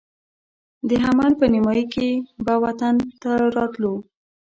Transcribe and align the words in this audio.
د 0.87 0.91
حمل 1.03 1.31
په 1.39 1.45
نیمایي 1.53 1.85
کې 1.93 2.09
به 2.45 2.53
خپل 2.57 2.63
وطن 2.65 2.95
ته 3.21 3.31
راتلو. 3.55 3.93